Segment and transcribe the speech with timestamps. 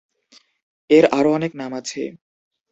[0.89, 2.01] এর আরো অনেক নাম আছে।